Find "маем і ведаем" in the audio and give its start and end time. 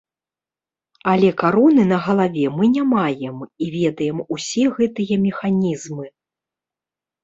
2.95-4.27